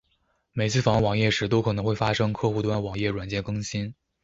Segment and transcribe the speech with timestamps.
[0.53, 3.93] 每次访问网页时都可能会发生客户端网页软件更新。